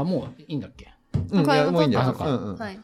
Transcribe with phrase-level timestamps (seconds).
[0.00, 0.92] あ、もういいんだっけ？
[1.32, 2.02] うん、いやもういいんだよ。
[2.02, 2.78] あそうかうんうんはい。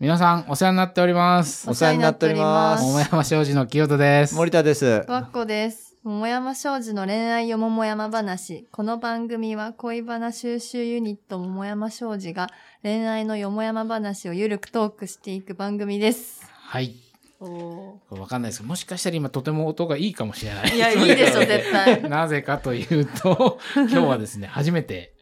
[0.00, 1.70] 皆さん、お世話になっております。
[1.70, 4.34] お世話になっております桃山商事の清人です。
[4.34, 5.04] 森田です。
[5.08, 5.96] わっこです。
[6.02, 8.66] 桃山商事の恋愛よ桃山話。
[8.72, 12.50] この番組は恋バナ収集ユニット桃山商事が
[12.82, 16.44] 恋愛のよもやま話をゆるくトークしていく番組です。
[16.50, 16.96] はい。
[17.40, 20.74] おこれわかんないですけど、もしかしたら今とても音がいいかもしれない。
[20.76, 22.02] いや、いいでしょ、絶対。
[22.10, 25.14] なぜかというと、今日はですね、初めて、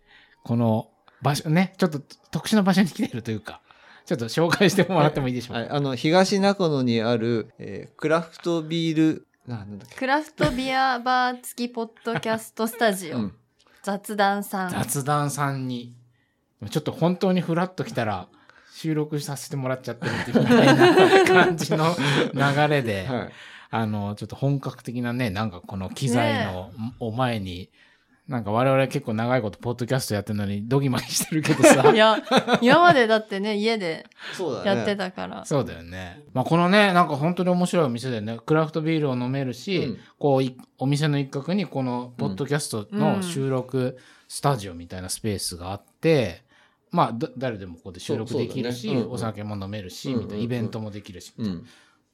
[0.43, 0.89] この
[1.23, 2.01] 場所、ね、ちょっと
[2.31, 3.61] 特殊な場所に来てるというか、
[4.05, 5.61] ちょっと紹介してもらってもいいでしょうか。
[5.61, 9.97] はい、あの、東中野にある、えークラフトビール、ななんだっけ？
[9.97, 13.17] クラフトビアバー付きポッドキャストスタジオ。
[13.17, 13.35] うん。
[13.83, 14.71] 雑談さん。
[14.71, 15.95] 雑談さんに、
[16.71, 18.29] ちょっと本当にフラッと来たら、
[18.75, 21.95] 収録させてもらっちゃってるみたいな感じの
[22.33, 23.33] 流れで、はい。
[23.71, 27.71] あの、ちょっと本格的なね、なんかこの機材のお前に、
[28.29, 31.97] なんか我々結構長いことポッドキャストやってるのにドギマギしてるけどさ い。
[31.97, 32.23] や、
[32.61, 34.79] 今までだってね、家でそうだね。
[34.79, 35.45] やってたから。
[35.45, 36.23] そうだよね。
[36.33, 43.99] まあこのね、なんか本当に面白いお店でね、クラフトビールを飲めるし、うんこうい、お店の一角にこのポッドキャストの収録
[44.29, 46.45] スタジオみたいなスペースがあって、
[46.93, 51.67] まあだ誰でもここで収録できるし、ねうんうんお酒も飲めるし、うんうんうんみたいなイベントもできるし、うん。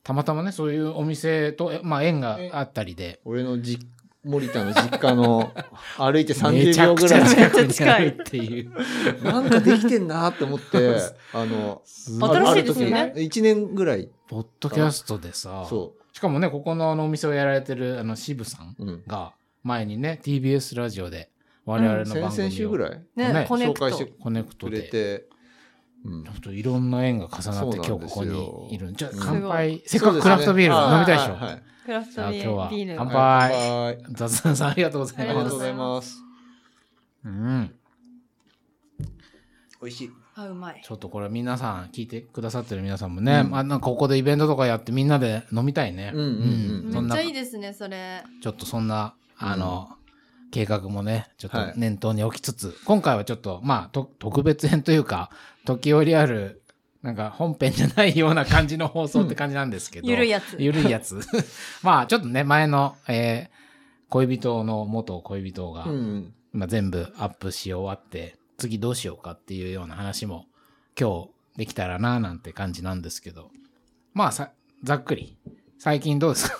[0.02, 3.78] たまたまね、そういうお店と、えまあ縁があったりで、俺のじ、
[4.24, 5.52] 森田の実家の
[5.96, 8.72] 歩いてめ30ちゃくちゃ秒ぐらい近くにあるっていう。
[9.22, 10.96] なんかできてんなって思って、
[11.32, 14.08] あの、新しいですよね1年ぐらい。
[14.28, 19.02] ポッドキャストでさ、そしかもね、ここのあのお店をやられてるあの渋さん。
[19.06, 21.30] が前にね、TBS ラジオで
[21.64, 24.82] 我々の番組を、先々週ぐらいねねコネクト紹介してコネクトで。
[24.82, 25.26] て、
[26.04, 28.92] うんちょっといろんな縁が重なって今日ここにいる。
[28.92, 29.78] じゃあうん乾杯。
[29.84, 31.77] すせっかくクラフトビール飲みたいでしょ？
[31.88, 32.94] はいはいはいクラフトビじゃあ今日はール。
[32.98, 35.58] 乾杯雑談さんありがとうございますありがとうご。
[35.58, 36.18] ざいます。
[37.24, 37.74] うん。
[39.80, 40.10] 美味しい。
[40.34, 40.82] あ、うまい。
[40.84, 46.12] ちょっとこれ皆さん聞いてくださってる皆さんもね、うんまあなんかここでイベントとかやってみんなで飲みたいね。
[46.14, 46.26] うんうん
[46.94, 48.22] うんめっちゃいいですね、それ。
[48.42, 49.88] ちょっとそんな、あの、
[50.50, 55.30] 計画もね、ちょっとはい念頭に置きつつ、今回はちょっと、まあ、と特別編というか、
[55.64, 56.62] 時折ある、
[57.02, 60.08] なんか本編じゃないような感じの放送って感じなんですけど。
[60.10, 60.56] ゆるいやつ。
[60.58, 61.20] ゆるいやつ。
[61.82, 63.58] まあ、ちょっとね、前の、えー
[64.10, 66.32] 恋人の元恋人が、うん。
[66.54, 70.46] 今全部アップし終わって、次どうしようかっていうような話も、
[70.98, 73.50] 今日できたらななんて感じなんですけど。
[74.14, 74.50] まあ、さ、
[74.82, 75.36] ざっくり。
[75.78, 76.58] 最近どうですか？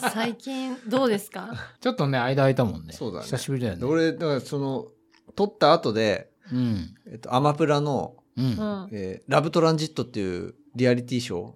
[0.14, 1.50] 最近、どうですか？
[1.82, 2.94] ちょっとね、間空いたもんね。
[2.94, 3.80] そうだね久しぶりだよね。
[3.80, 4.86] で俺、だからその、
[5.36, 6.94] 撮った後で、うん。
[7.06, 8.58] えっと、アマプラの、うん。
[8.58, 8.88] うん。
[8.92, 11.52] えーラブトランジットっていうリアリティショ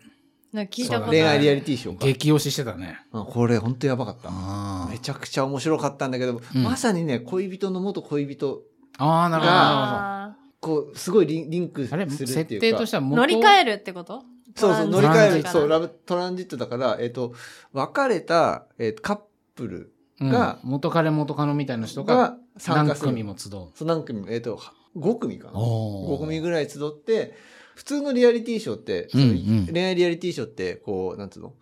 [0.53, 1.19] なんか聞いたことー、ある。
[1.19, 2.05] 恋愛リアリティショーか。
[2.06, 2.99] 激推ししてたね。
[3.12, 4.28] うんこれほんとやばかった。
[4.31, 8.61] あめちゃくちゃ面白かったんだけど、うんまさにね、恋人の元恋人、
[8.99, 12.27] あー、なるほどこう、すごいリンリンクするっていうか。
[12.27, 14.22] 設定としては乗り換えるってこと？
[14.56, 15.49] そうそう、乗り換える。
[15.49, 17.34] そう、ラブトランジットだから、えっ、と、
[17.72, 19.21] 別れた、えーカッ
[19.56, 23.09] プルうんが元彼元カノみたいな人がが参何加する。
[23.09, 23.51] 組も集う。
[23.51, 24.61] そう、何組も、えっ、と、
[24.97, 25.59] 5組かな。
[25.59, 27.34] お5組ぐらい集って、
[27.75, 31.55] 普通のリアリティショーって、うんうん恋愛リアリティショーって、こう、なんつうの？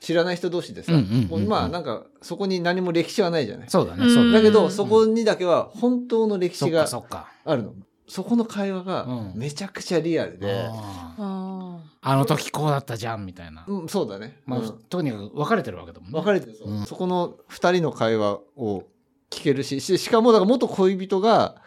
[0.00, 3.70] 知らない人同士でさ、うんうんうんまあなんか、そこに何も歴史はないじゃない。
[3.70, 4.32] そうだね、うんそうだね。
[4.32, 6.86] だけど、うんそこにだけは本当の歴史が。
[7.44, 7.74] あるの。
[8.08, 11.80] そこの会話がうんめちゃくちゃリアルで、あ
[12.16, 13.64] の時こうだったじゃん、みたいな。
[13.68, 14.40] うん、そうだね。
[14.44, 16.18] まあ、うんとにかく別れてるわけだもんね。
[16.18, 18.82] 別れてる、そううんそこの二人の会話を
[19.30, 21.61] 聞けるし、ししかもだから元恋人が、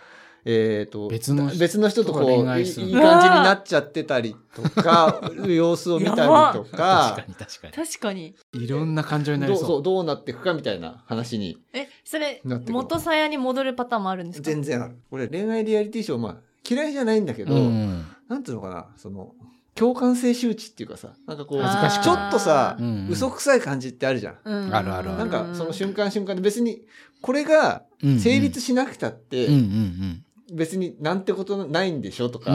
[0.47, 8.35] えっ、と、別の人別の人とこう、恋いい感じになっちゃってたりとか、 様子を見たりと確かか、に確かー確かに。
[8.53, 8.63] に。
[8.63, 9.61] いろんな感情になりそう。
[9.61, 14.45] どうそうどうなっていくかみたいな話にえ、それ、元さやに戻るパターンもあるんですか？
[14.50, 14.95] 全然ある。
[15.09, 16.35] 俺恋愛リアリティショー、まあ
[16.69, 18.06] 嫌いじゃないんだけど、うん。
[18.29, 19.33] なんていうのかな、その、
[19.73, 24.38] 共感性周知っていうかさ、なんかこう、恥ずかしくちょっとさ、うん嘘くさい感じってあるじゃん。
[24.45, 26.83] うんあるあるあるなんかその瞬間瞬間で別に、
[27.22, 32.51] これがうん成立しなくたって、うんうん別になんてことないんでしょとか、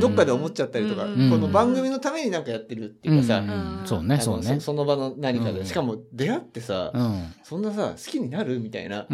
[0.00, 3.42] どっかで思っちゃったりとか、うんこの番組のためになんかやってるっていうかさ、
[3.84, 4.60] そうね、そうね。
[4.60, 7.34] その場の何かで、うんしかも出会ってさ、うん。
[7.42, 9.06] そんなさ、好きになるみたいな、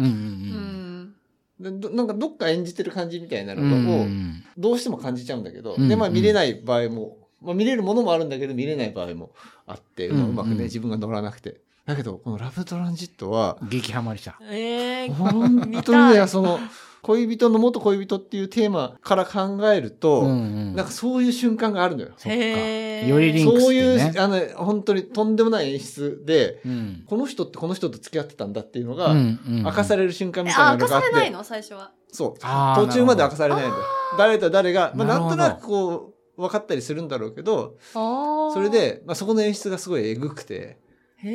[1.59, 3.65] なんかどっか演じてる感じみたいなのを、
[4.05, 9.31] んどうしても感じちゃうんだけど、うんで、まあ見れない場合も、まあ見れるものもあるんだけど、見れない場合も
[9.65, 11.61] あって、うまくね、うん自分が乗らなくて。
[11.85, 14.39] だけど、このラブトランジットは、激ハマりした。
[14.43, 16.59] えー、本当にね、その、
[17.03, 20.33] 恋人の元恋人っていうテーマから考えると、うんう
[20.71, 22.13] んなんかそういう瞬間があるのよ。
[22.17, 24.13] そっよりリンクしてそういう、ね。
[24.17, 31.43] あの、本当にとんでもない演出で、うんこの人ってこの人と付き合ってたんだっていうのうが、んうん明かされる瞬間みえ、たいあ、明かなのがあって、されないの？
[31.43, 31.91] 最初は。
[32.11, 32.39] そう。
[32.39, 33.83] 途中まで明かされないんだよ。
[34.17, 37.75] 誰と誰が、まあ、なんとなくこう分かったりするんだろうけど。
[37.93, 38.69] それ。
[38.69, 40.77] で、まあ、そこの演出がすごいえぐくて
[41.17, 41.27] へ。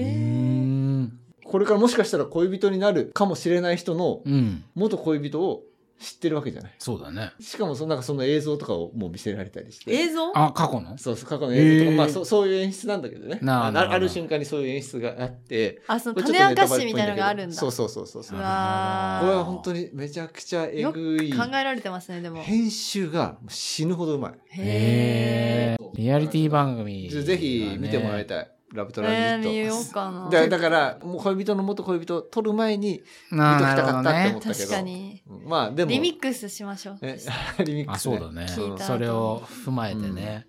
[1.49, 4.65] これからもしかしたら恋人になるかもしれない人のうん。
[4.75, 5.63] 元恋人を
[6.01, 6.75] 知ってるわけじゃない。
[6.79, 7.33] そうだね。
[7.41, 9.93] しかもそのなんかその映像とかをもう見せられたりして。
[9.93, 10.31] 映像？
[10.39, 10.97] あ、過去の？
[10.97, 13.41] そうそう過去の映像とか、まあそそういう演出なんだけどね。
[13.43, 15.83] あななるほどある瞬間にそういう演出があって。
[15.89, 17.57] あ、その種明かしみたいなのがあるんだ。
[17.57, 18.39] そうそうそうそうそう。
[18.39, 21.33] うこれは本当にめちゃくちゃえぐい。
[21.33, 22.39] 考えられてますね、でも。
[22.39, 24.33] へ編集が死ぬほどうまい。
[24.57, 25.77] え。
[25.77, 25.85] へえ。
[25.95, 28.27] リアリティ番組、ぜひ見てもらいい。
[28.27, 30.29] たい、ラブトラえー、ンジット、見ようかな。
[30.31, 34.29] だだからもう恋人の元恋人を撮る前にな見ときたかったって。
[34.31, 35.23] 思ったけど確かに。
[35.29, 36.99] うんまあでもリミックスしましょう。
[37.03, 37.19] え
[37.65, 40.47] リミッあ、クス、ね、そうだねそれを踏まえてね。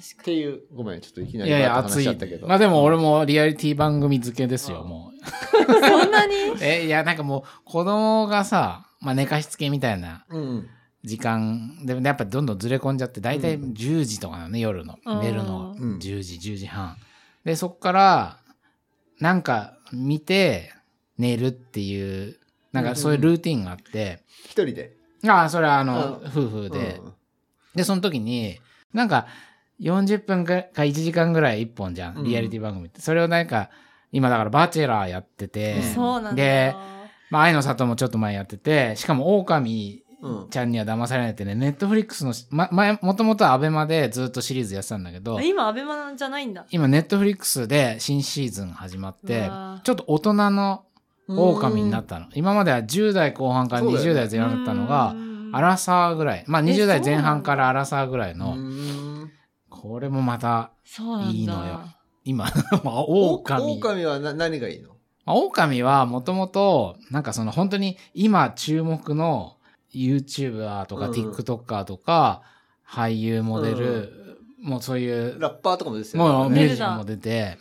[0.00, 2.38] 確かっていうごめんちょっといきないりやいや、バーッと話熱い。
[2.48, 5.14] まあでも俺もリアリティ番組付けですよ、もう。
[5.14, 5.20] に。
[5.88, 6.34] そんなに？
[6.62, 10.68] え、いや、なんかもう、子供がさ、まあ寝かしつけみたいなうん
[11.04, 14.98] 時間で、やっぱどんどんずれ込んじゃって、だいたい10時とかなのね、夜の。
[15.04, 15.74] うん寝るの。
[15.78, 16.96] うん10時、10時半。
[17.44, 18.38] で、そっから、
[19.18, 20.72] なんか見て、
[21.18, 22.38] 寝るっていう、
[22.72, 24.96] なんかそういうルーティンがあって、一人で？
[25.28, 26.26] ああ、それはあの、うん。
[26.26, 27.12] 夫婦で、うん
[27.74, 28.58] で、その時に、
[28.92, 29.26] なんか、
[29.78, 32.22] 40分か1時間ぐらい1本じゃうん。
[32.22, 33.00] ん、リアリティ番組って。
[33.00, 33.70] それをなんか、
[34.12, 36.42] 今だからバチェラーやってて、そうなんだ。
[36.42, 40.09] でよ。、まあ、愛の里もちょっと前やってて、しかも、狼うん
[40.50, 46.66] ちゃんには騙されないってね、ネットフリックスの、ま、前、もともとはアベマでずっとシリーズやってたんだけどあ、今、アベマじゃないんだ。
[46.70, 49.50] 今、ネットフリックスで新シーズン始まって
[49.82, 50.84] ちょっと大人の
[51.28, 52.26] 狼になったの。
[52.34, 56.44] 今までは10代後半からそうだよね20代前半だったのが、うんアラサーぐらい。
[56.46, 59.32] まあ20代前半からアラサーぐらいうんの、うん
[59.68, 60.70] これもまた。
[61.32, 61.80] いいのよ
[62.24, 62.44] 今、
[62.84, 63.78] まあ、狼。
[63.78, 64.90] 狼はな何がいいの？
[65.24, 69.56] まあ狼はもともと、なんかその本当に今注目の
[69.94, 71.12] YouTuber とかうん。
[71.12, 72.42] TikToker とか、
[72.88, 76.28] 俳優、モデル、もうそういう、ラッパーとかもですよね。
[76.32, 77.58] もうミねュージシャンも出て、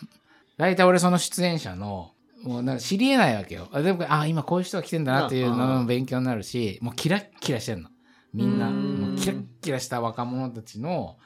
[0.57, 2.11] 大体俺その出演者の、
[2.43, 3.67] もうなんか知り得ないわけよ。
[3.71, 7.89] あでも、あ、今こういう人が来てんだなっていうのの勉強になるし、もうキラッキラしてんの。
[8.33, 11.17] みんな、もうキラッキラした若者たちの、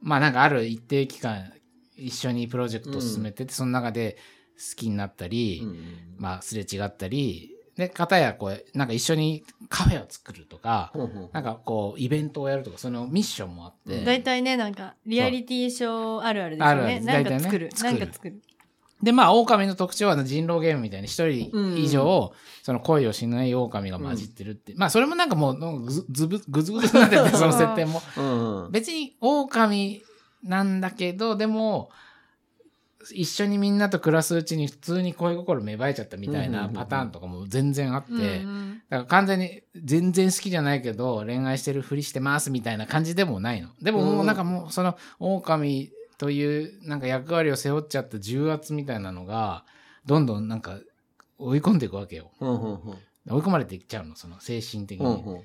[0.00, 1.52] まあなんかある一定期間
[1.96, 4.16] 一緒にプロジェクトを進めてて、その中で
[4.56, 5.76] 好きになったり、うん。
[6.18, 10.92] まあすれ違ったり、で、片やこう、なんか一緒にカフェを作るとか、
[11.32, 17.00] なんかこう、イベントをやるとか、そのミッションもあって、大体ね、なんか、リアリティショーあるあるですよあるあね。
[17.00, 17.70] るなんか作る。
[17.72, 18.40] 作るなんか作る。
[19.02, 22.32] で、まあ、狼の特徴は人狼ゲームみたいに一人以上、
[22.62, 24.72] その恋をしない狼が混じってるって。
[24.74, 28.00] まあ、それもなんかもう、ずずぶぐずぐずになってて、その設定も。
[28.16, 30.02] うんうん別に狼
[30.42, 31.90] なんだけど、でも、
[33.14, 38.12] 一緒にみんなと暮らすうちに普通に恋心芽生えちゃったみたいなパターンとかも全然あって、
[38.90, 43.68] だから完全に全然好きじゃないけど恋愛してるふりしてますみたいな感じでもないの。
[43.80, 49.64] でももうなんかもうその狼というなんか役割を背負っちゃった重圧みたいなのが
[50.06, 50.78] どんどんなんか
[51.38, 52.30] 追い込んでいくわけよ。
[53.28, 55.44] 追い込まれていっちゃうの、その精神的に。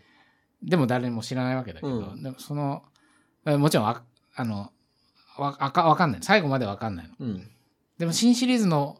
[0.63, 2.83] でも誰も知らないわけだけど、うんでもその、
[3.45, 4.03] もちろんあ、
[4.35, 4.71] あの、
[5.37, 6.21] わわかわかんない。
[6.21, 7.13] 最後までわかんないの。
[7.19, 7.47] うん
[7.97, 8.97] でも新シリーズの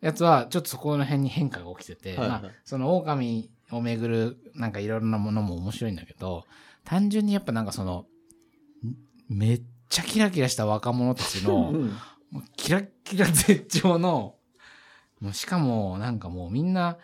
[0.00, 6.44] やつはちょっとそこの辺に変化が起きてて、はいはいまあ、その狼をめぐるなんかいろんなものも面白いんだけど、
[6.84, 8.06] 単純にやっぱなんかその、
[9.30, 11.96] んめっちゃキラキラした若者たちの、うん
[12.56, 14.36] キラッキラ絶頂の、
[15.20, 16.96] もうしかもなんかもうみんな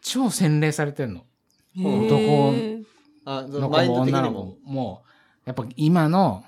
[0.00, 1.26] 超洗練されてんの。
[1.76, 2.84] うん
[3.24, 5.08] 男の子も女の子も、もう、
[5.44, 6.44] やっぱ今の、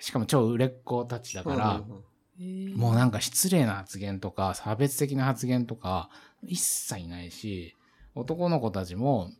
[0.00, 2.04] しかも超売れっ子たちだから、うんうん
[2.40, 2.74] うん。
[2.74, 6.10] もうなんか失礼な発言とか、差別的な発言とか、
[6.42, 7.74] 一切ないし、
[8.14, 9.30] 男の子たちも、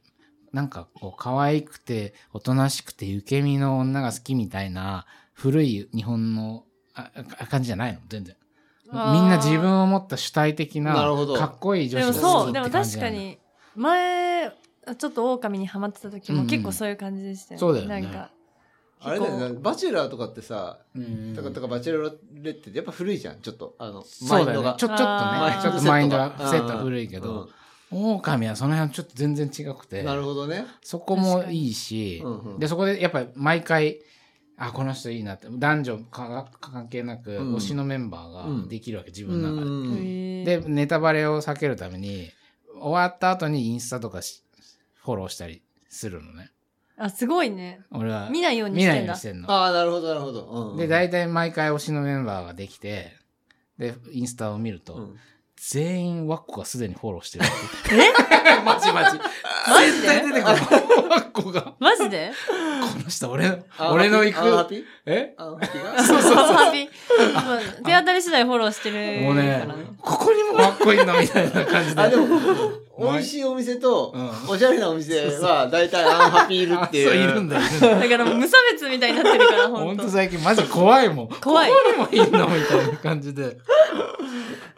[0.52, 8.36] なんかこう可愛くて、おとなしくて、受け身の女が好きみたいな、古い日本のああ感じじゃないの、全然。
[8.86, 13.38] みんな自分を持った主体的な、かっこいい女で子が好きそう、でも確かに、
[13.74, 14.50] 前、
[14.98, 16.42] ちょっと狼にハマってた時うんうん。
[16.44, 17.60] も結構そういう感じでしたよね。
[17.60, 18.00] そうだよね。
[18.00, 18.30] なんか、
[19.00, 21.34] あれだよねバチェラーとかってさうん。
[21.36, 23.74] とかとかバチェロレってやっぱ古いじゃんちょっと。
[23.78, 24.50] あのマそうだよね。
[24.50, 24.74] インドが。
[24.74, 25.58] ちょ、ちょっとね。
[25.62, 26.30] ちょっとマインドが。
[26.30, 27.22] 伏せた古いけうん。
[27.22, 27.48] ど、
[27.90, 30.66] 狼はその辺ちょっと全然違くて、なるほどね。
[30.82, 34.00] そこもいいし確かにうんうん、で、そこでやっぱり毎回、
[34.58, 37.54] あ、この人いいなって、男女か関係なく、うん。
[37.56, 40.60] 推しのメンバーができるわけ、自分の中で。
[40.60, 42.30] で、ネタバレを避けるために、
[42.80, 44.42] 終わった後にインスタとかし
[44.94, 46.50] フォローしたりするのね。
[46.98, 47.80] あ、すごいね。
[47.90, 48.30] 俺は。
[48.30, 49.06] 見ないように見ないしてんだ。
[49.06, 49.50] ようにしてんの。
[49.50, 53.12] ああなるほどなるほどうんで、大体毎回推しのメンバーができて、
[53.78, 55.16] で、インスタを見ると、うん
[55.58, 57.44] 全員ワッコがすでにフォローしてる。
[57.90, 58.12] え？
[58.62, 59.18] マジマジ。
[59.68, 60.44] マジ絶対で出てくる。
[60.44, 61.72] ワッコが。
[61.80, 62.30] マジで？
[62.92, 64.38] この人、俺俺の行く。
[64.38, 64.84] アンハピ？
[65.06, 65.34] え？
[65.38, 66.02] アンハピが？
[66.04, 66.46] そうそうそう。
[66.54, 69.66] ハッピーまあ手当たり次第フォローしてるもうね
[70.02, 72.02] ここにもワッコいんのみたいな感じで。
[72.02, 72.26] あ、でも、
[72.98, 77.08] 美味しいお店とうん、おしゃれなお店は、大体アンハピいるっていう。
[77.08, 78.00] あ そう、いるんだ、いるんだ。
[78.00, 81.28] だからもう無差別みたいになってるから、ほんと本当最近マジ怖いもん。
[81.28, 81.76] 怖いこ
[82.08, 83.56] こにもいんのみたいな感じで。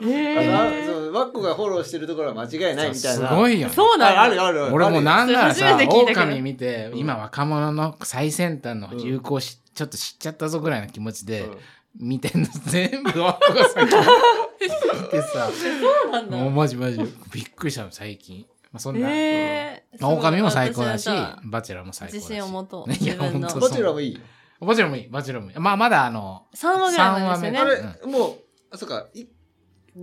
[0.01, 3.27] あのあそうワッコがフォローしてるところは間違いないみたいな。
[3.27, 3.29] い。
[3.29, 3.75] すごいよね。
[3.75, 4.23] そうなんだ。
[4.23, 4.75] あるあるある。
[4.75, 11.59] 俺もうなんならさ狼見て、今若者の最先端の流行し、ちょっと知っちゃったぞぐらいの気持ちで、うん
[11.99, 16.37] 見てんの全部ワッコが先に見てさ、そうなんだ。
[16.37, 16.99] もうマジマジ
[17.33, 18.47] びっくりしたの最近。
[18.71, 21.09] まあそんな、えー、まあ狼も最高だし
[21.45, 22.23] バチェラーも最高だし。
[22.23, 24.21] 自信を持とうねいや自分のほんとバチェラーもいいよ。
[24.61, 25.59] バチェラーもいい、バチェラーもいい。
[25.59, 27.59] まあまだあの、3話ぐらいなんですよね。
[27.59, 28.39] 三話あれ、もう、
[28.71, 29.07] あ、そっか。
[29.15, 29.27] い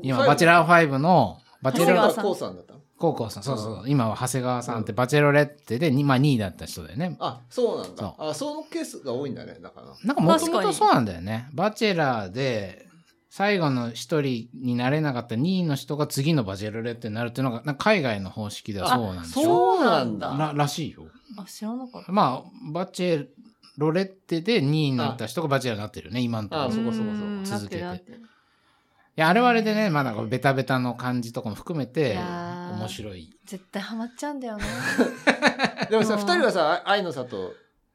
[0.01, 2.79] 今、バチェラー5の、バチェラー長谷川さんコウさんだったの？
[2.97, 7.17] 高校さん、そうそう、今は長谷川さんってバチェロレッテで、にまあ2位だった人だよね。
[7.19, 8.15] あ、そうなんそだ。
[8.17, 9.57] あ、そのケースが多いんだね。
[9.61, 9.87] だから。
[10.03, 11.49] なんかもともとそうなんだよね。
[11.53, 12.87] バチェラーで、
[13.29, 19.43] 最後の一人になれなかった2位の人が次のバチェロレッテになるっていうのが、海外の方式ではそうなんでしょ？
[19.43, 20.33] そうなんだ。
[20.39, 21.03] ららしいよ。
[21.37, 22.11] あ、知らなかった。
[22.13, 23.27] まあ、バチェ
[23.77, 26.67] ロレッテで2位になった人がバチェラーになってるよね、今のところ。
[26.67, 28.29] あいそうかそうかそうかん続けてなってるなってる
[29.22, 33.29] や、あれはあれでね、まあなんかベタベタの感じとかも含めいて、面白い。
[33.45, 34.63] 絶対ハマっちゃうんだよね。
[35.89, 36.19] でもさ、うん。
[36.19, 37.53] 二人はさ、愛の里。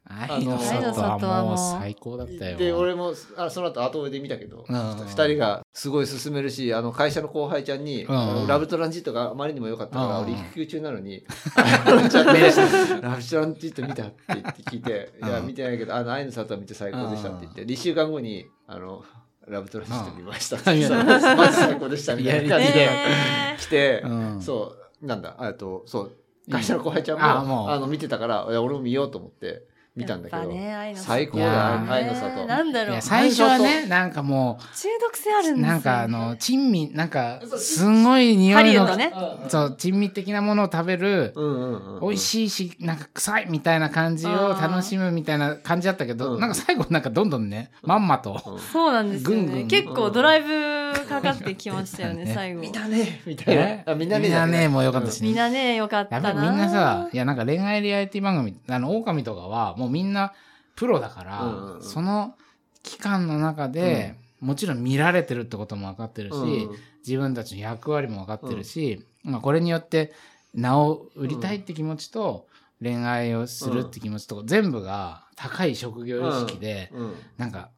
[0.08, 1.58] 愛の里はもう。
[1.58, 2.56] 最高だったよ。
[2.56, 5.06] で、俺も、あその後後追いで見たけど、うん。
[5.06, 8.46] 二人がすごい勧めるし、あの、会社の後輩ちゃんに、うん。
[8.46, 10.24] ラブトランジットがあまりにも良かったから、うん。
[10.24, 11.24] 俺育休中なのに、
[11.56, 15.46] ラブトランジット見たって言って聞いて、いや、うん。
[15.46, 19.04] 見てないけど、あの、愛の里は見て最高でしたって言って、2週間後に、あの、
[19.48, 20.56] ラブトランジット見ました。
[20.56, 24.42] ってさ、マジ最高でしたみたいな感じでえ来て、うん。
[24.42, 26.12] そう、なんだ、あと、そう、
[26.50, 29.62] 会社の後輩ちゃんあもあの、見てたから、俺も見ようと思って
[29.96, 32.46] 見たんだけど、ね、愛の里最高だ愛のえー里。
[32.46, 33.02] なんだろういや。
[33.02, 35.66] 最初はね、なんかも中毒性あるんう、ですよ。
[35.66, 39.12] なんかあの、珍味、なんか、すんごい匂いのね。
[39.48, 42.00] そう、珍味的なものを食べる、うんうんうん。
[42.00, 48.40] 美味しいし、なんか臭いみたいな感じを楽しむみたいな感じだったけど、うんなんか最後なんかどんどんね、まんまと。
[48.46, 48.58] うん。
[48.60, 49.44] そうなんですよね。
[49.44, 52.60] ぐんぐん結構ドライブかかってきましたよね、ね最後。
[52.60, 53.92] みんなね、みたいな。
[53.92, 54.24] あみんなね。
[54.24, 55.28] みんなね、もうよかったしね。
[55.28, 60.32] みんなね、よかったみんなさ、いやなんか恋愛リアリティ番組、あの、狼とかはもうみんな
[60.76, 62.34] プロだから、うんうんうんその
[62.82, 70.12] 期間の中で、もちろん見られてるってことも分かってるし、うん自分たちの役割も分かってるし、まあこれによって
[70.54, 72.46] 名を売りたいって気持ちと、
[72.82, 77.14] 恋愛をするって気持ちとか、全部が高い職業意識で、うん。
[77.36, 77.70] なんか、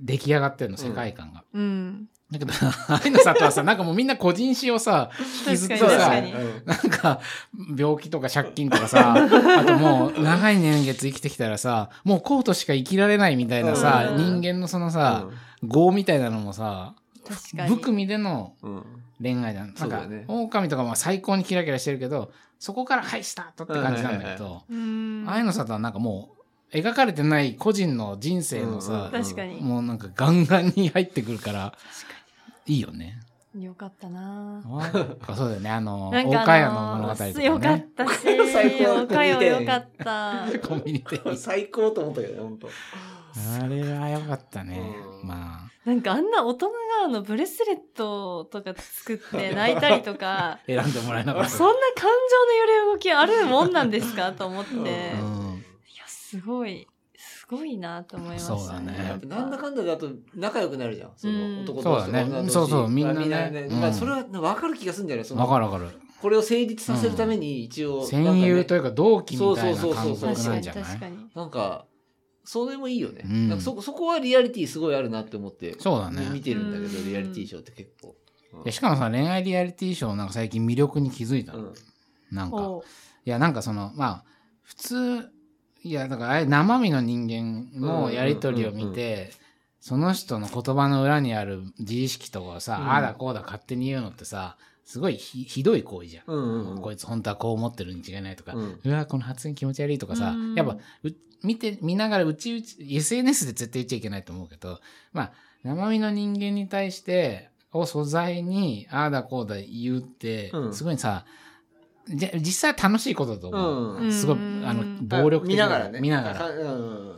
[0.00, 1.44] 出来上がってるの、世界観が。
[1.52, 2.08] うん。
[2.30, 2.52] だけど、
[3.04, 5.10] 愛の里はさ、なんかもうみんな個人史をさ、
[5.46, 5.86] 引きずってさ
[6.64, 7.20] なんか、
[7.76, 15.26] 病気とか借金とかさ、 あともう、長い年月生きてきたらさ、もうこうとしか生きられないみたいなさ、うん人間のそのさ、
[15.62, 16.94] 業みたいなのもさ、
[17.28, 17.68] 確かに。
[17.68, 18.82] 含みでのうん。
[19.22, 19.60] 恋愛だ。
[19.60, 25.24] なんかそうだよね、狼とかも最高にキラキラしてるけど、そこから、はい、スタートって感じなんだけど、うん。
[25.28, 26.35] 愛の里はなんかもう、
[26.72, 29.60] 描かれてない個人の人生のさ、確かに。
[29.60, 31.72] もうなんかガンガンに入ってくるから、
[32.66, 33.20] いいよね。
[33.58, 35.70] よかったなあそうだよね。
[35.70, 37.86] あの、大川屋の物語とかあのーよかっね。
[37.96, 40.44] たし、最高おかよよかった。
[40.68, 42.68] コンビニ店員最高と思ったけどね、本当。
[43.64, 44.78] あれは良かったね。
[45.22, 51.48] うんまあ、なんかあんな大人があのブレスレットとか作って 泣いたりとか、選んでもらえなかった。
[51.48, 54.32] そんな感情の揺れ動きあるもんなんですか？
[54.32, 55.45] と思って、うん。
[56.28, 61.12] すごい、すごいなと思いました、そうだねなんだかんだだと仲良くなるじゃん。
[61.16, 65.88] そうんの男そうだね同士とか女同士そうそうみんなねまあうんまあそれは分かる気がするんじゃないそのわかるわかる。
[66.20, 68.04] これを成立させるために一応。
[68.04, 71.16] 戦友というか同期みたいなそうそう感そうそう覚確かになんじゃない確かに。
[71.34, 71.86] なんか、
[72.44, 73.22] それもいいよね。
[73.24, 75.76] うんなんかそそこはリアリティすごいあるなって思って。
[75.78, 78.16] そうだね見てるんだけど、うんリアリティショーって結構。
[78.64, 81.58] でしかもさ、恋愛リアリティショーなんか最近魅力に気づいたの。
[81.58, 81.74] うん。
[82.32, 82.80] なんか。
[83.24, 84.24] いや、なんかその、まあ、
[84.62, 85.30] 普通、
[85.86, 89.30] いや、だからあれ生身の人間のやりとりを見て、
[89.80, 92.90] その人の言葉の裏にある自意識とかをさ、うん。
[92.90, 96.24] ああだこうだ勝手に言うのってさ、すごいひひどい行為じゃん。
[96.26, 96.82] うんうんうん。
[96.82, 101.12] こいつ本当はこう思ってるに違いないとか、ううんわ、この発言気持ち悪いとかさうん、やっぱ、う
[101.44, 104.80] 見て、見ながらうちうち、SNS で絶対言っちゃいけないと思うけど、
[105.12, 110.74] まあ、生身の人間に対して、を素材に、ああだこうだ言うって、うん。
[110.74, 111.26] すごいさ、
[112.08, 114.02] じゃ実際は楽しいことだと思う。
[114.02, 116.00] うんすごい、あの、暴力的見ながらね。
[116.00, 116.34] 見ながら。
[116.34, 117.16] だかうんうん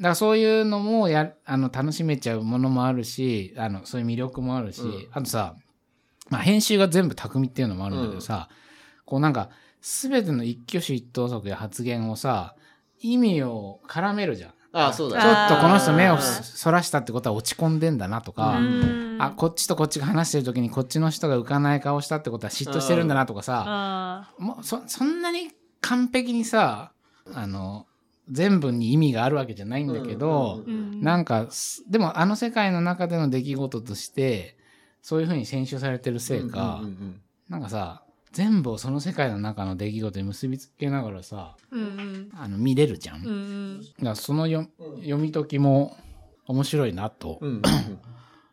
[0.00, 5.56] らそういうのもや、あの、楽しめちゃうものもあるし、あの、そういう魅力もあるし、うんあとさ、
[6.30, 8.48] まあ編集が全部匠っていうのもあるんだけどさ、
[9.04, 12.54] こうなんか、すべての一挙手一投足や発言をさ、
[13.00, 14.52] 意味を絡めるじゃん。
[14.72, 15.18] ああ、そうちょ。
[15.18, 19.16] っとこの人目をそらしたってことは落ち込んでんだなとか、うん。
[19.18, 26.92] あ、こっちとこっちが話してる時にこっちの人が浮かない顔したってことは嫉妬してるんだなとかさ、あもうそそんなに完璧にさ、
[27.34, 27.86] あの、
[28.30, 34.58] 全部に意味があるわけじゃないんだけど、うんーうんなんか、すでもあの世界の中での出来事として、
[35.00, 37.20] そういう風に編集されてるせいか、うんうんうん。
[37.48, 43.22] なんかさ、全部をその世界の中の出来事に結びつけながらさ、うんうんあの見れるじゃん。
[43.22, 45.96] うんうんだからそのよ読み解きも
[46.46, 47.62] 面白いなとうんうん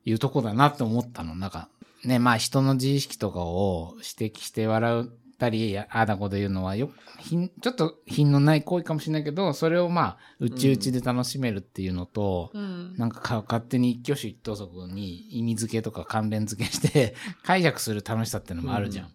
[0.05, 1.36] いうとこだなと思ったの。
[1.36, 1.67] なんか、
[2.03, 19.05] ね、まあ人の自意識とかを指摘して笑ったり、やああだこと言うのはよ、品ちょっと品のない行為かもしれないけど、それをまあ、うちうちで楽しめるっていうのと、うんなんかか勝手に一挙手一投足に意味付けとか関連付けして解釈する楽しさっていうのもあるじゃん。
[19.05, 19.10] あ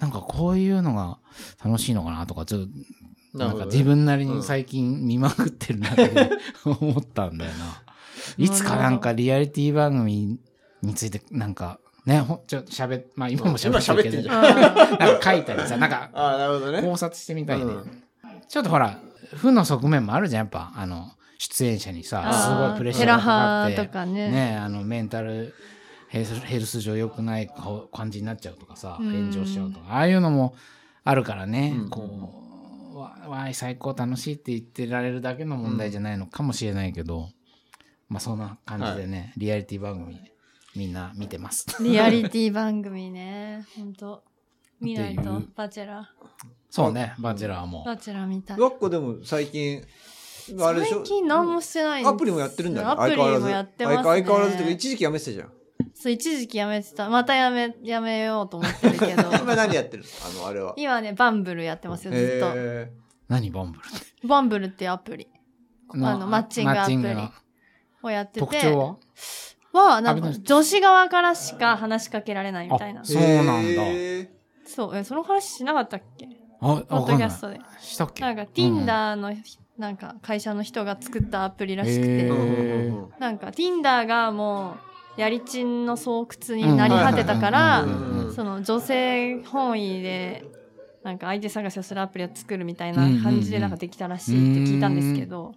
[0.00, 1.18] なんかこういうのが
[1.64, 2.68] 楽しいのかなとか、ちょっ
[3.32, 6.10] と、なんか自分なりに最近見まくってるなって
[6.64, 7.82] 思ったんだよな。
[8.38, 10.38] いつかなんかリアリティ番組
[10.82, 14.50] についてなんか、ね、ほんちょっと喋っ、まあ今も喋ってるけど、な
[15.16, 16.82] んか書いたりさ、 なんかああ、なるほどね。
[16.82, 17.64] 考察してみたいね。
[17.64, 18.02] うん
[18.50, 18.98] ちょっとほら、
[19.36, 20.72] 負の側面もあるじゃん、やっぱ。
[20.74, 24.12] あの、出演者にさ、あすごいプレッシャーがかかって。
[24.12, 25.54] ね、あの、メンタル
[26.10, 30.56] ヘルスヘルス上良くない顔感じになっちゃうとかさ、うん炎上しちゃうとか、ああいうのも
[31.04, 32.02] あるからね、うんこ
[32.94, 32.98] う、
[33.30, 37.28] わい、最高楽しいって言ってられるだけの問題じゃないのかもしれないけど、
[38.08, 40.18] まあそんな感じでね、リアリティ番組
[40.74, 41.66] みんな見てます。
[41.80, 43.64] リアリティ番組ね。
[43.76, 44.24] ほんと。
[44.80, 45.42] 見ないと。
[45.54, 46.10] バチェラ
[46.70, 47.86] そうね、バチェラーもー。。
[47.86, 48.56] バチェラー見たい。
[48.56, 49.84] 学校でも最近、
[50.60, 50.98] あれでしょ？
[50.98, 52.92] 最近何もしてないんですアプリもやってるんだよね。
[52.94, 54.02] アプリ相変わらずもやってますね。
[54.02, 55.52] 相変わらずっていうか一時期やめてたじゃん。
[56.00, 57.10] そう、一時期やめてた。
[57.10, 59.30] またやめ、やめようと思ってるけど。
[59.36, 60.40] 今何やってるの？
[60.40, 60.72] あの、あれは。
[60.76, 62.52] 今ね、バンブルやってますよ、ずっと。
[62.56, 62.90] へ
[63.28, 64.26] 何バンブルって？
[64.26, 65.28] バンブルっていうアプリ。
[65.92, 67.30] あのマッチングアプリマッチングの。
[68.02, 68.40] をやってて。
[68.40, 68.96] 特徴は？
[69.96, 73.04] は、なんか女子側からしか話しかけられないみたいな。
[73.04, 73.60] そうなんだ。
[73.60, 74.28] へー
[74.64, 76.28] そう、え、その話しなかったっけ？
[76.60, 77.18] あ、ポッわかんない。
[77.18, 77.60] ドキャストで。
[77.78, 78.22] したっけ？
[78.22, 79.32] なんか、Tinder の、
[79.78, 82.28] なんか、会社の人が作ったアプリらしくて、
[83.18, 84.89] なんか、Tinder がもう、
[85.20, 87.86] やりちんの巣窟になり果てたから、
[88.34, 90.44] その女性本位で、
[91.02, 95.52] なんか相手探しをするアプリを作るみたいな感じでなんかできたらしいって聞いたんですけど、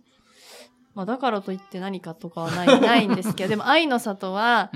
[0.94, 4.70] まあだからといって何かとかはない、ないんですけど、でも愛の里は、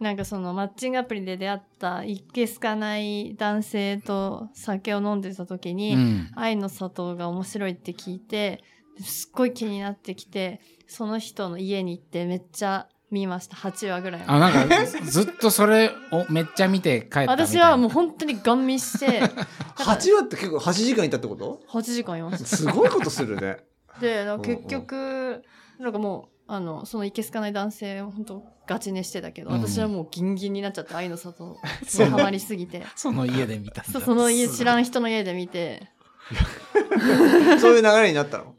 [0.00, 6.30] なんかそのマッチングアプリで出会ったいけすかない男性と酒を飲んでた時に、うん。
[6.34, 8.62] 愛の里が面白いって聞いて、
[9.00, 13.56] すっごい気になってきて、その人の家に行ってめっちゃ見ました。
[13.56, 14.24] 8話ぐらい。
[14.26, 17.46] あ、なんか、ずずっとそれをめっちゃ見て帰ったみたいな。
[17.46, 19.22] 私はもう本当にガン見して、
[19.78, 22.46] 8話って結構8時間いたってこと？8時間いました。
[22.46, 23.58] すごいことするね。
[24.00, 25.42] で、結局、
[25.78, 31.58] なんかもう、あの、そのいけすかない男性を本当ガチ寝してたけど、うん私はもうギンギンになっちゃって、愛の里
[31.98, 32.84] にハマりすぎて。
[32.96, 33.92] その家で見たんだ。
[33.92, 35.88] そうその家、知らん人の家で見て、
[37.60, 38.54] そういう流れになったの？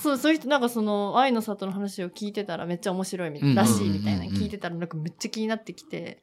[0.00, 6.22] そう、そういう人、なんかその、愛の里の話を聞いてたらめっちゃ面白いみたいうんらしいみたいな聞いてたらなんかめっちゃ気になってきて、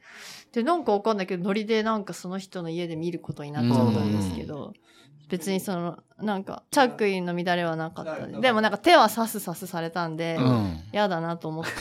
[0.54, 4.74] で、なんかわかんないけど、ノリでなんかその人の家で見ることになっちゃったんですけど、
[5.30, 8.40] 別にその、なんか、着衣の乱れはなかったで。
[8.40, 10.80] でもなんか手はさすさすされたんで、うん。
[10.94, 11.72] 嫌だなと思って、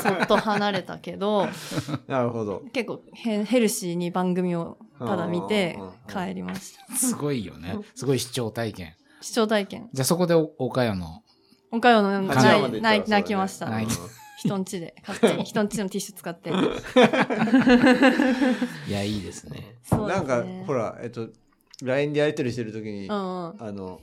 [0.00, 1.48] そっと離れたけど、
[2.06, 2.62] なるほど。
[2.72, 6.94] 結構ヘヘルシーに番組をただ見てうん帰りました。
[6.94, 7.76] すごいよね。
[7.94, 8.94] すごい視聴体験。
[9.22, 9.88] 視聴体験。
[9.92, 11.22] じゃあそこでお岡山の、
[11.70, 13.70] 今回はなんか8話ま泣い泣きました。
[13.70, 13.88] 泣い
[14.38, 16.50] 人んちで、勝手に 人んちのティッシュ使って。
[18.88, 19.76] いや、いいですね。
[19.84, 21.28] すねなんか、ほら、えっと、
[21.82, 23.62] LINE でやり取りしてる時に、うんうん。
[23.62, 24.00] あの、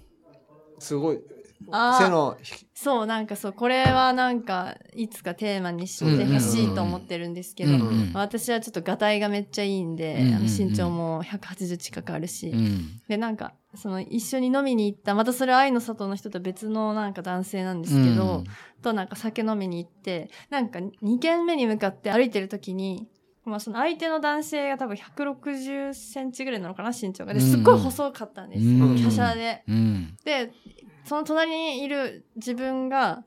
[0.79, 1.19] すごい、
[1.65, 7.73] 背のひ、そう、なんかそう、これはなんか、いつかテーマにしてほしいと思ってるんですけど、
[8.13, 13.01] 私はちょっとガタイがめっちゃいいんで、うんうんうんあの身長も180近くあるし、うん。
[13.07, 18.43] で、なんか、その一緒に飲みに行った、またそれは愛の里の人と別のなんか男性なんですけど、うん
[18.81, 23.09] となんか酒飲みに行って、なんか2軒目に向かって歩いてる時に、
[23.45, 27.33] まあその相手の男性が多分160センチぐらいなのかな、身長が。
[27.33, 28.69] で、すっごい細かったんですよ。
[28.85, 29.63] うん華奢で。
[29.67, 30.17] うん。
[30.23, 30.51] で、
[31.09, 33.23] その隣にいる自分が、